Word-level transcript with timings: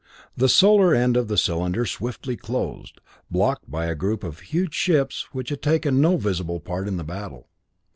The 0.35 0.49
Solar 0.49 0.95
end 0.95 1.15
of 1.15 1.27
the 1.27 1.37
cylinder 1.37 1.85
swiftly 1.85 2.35
closed, 2.35 2.99
blocked 3.29 3.69
by 3.69 3.85
a 3.85 3.93
group 3.93 4.23
of 4.23 4.39
huge 4.39 4.73
ships 4.73 5.27
which 5.31 5.49
had 5.49 5.61
taken 5.61 6.01
no 6.01 6.17
visible 6.17 6.59
part 6.59 6.87
in 6.87 6.97
the 6.97 7.03
battle. 7.03 7.49